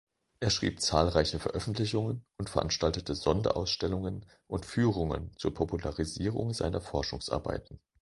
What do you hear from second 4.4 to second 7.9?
und Führungen zur Popularisierung seiner Forschungsarbeiten.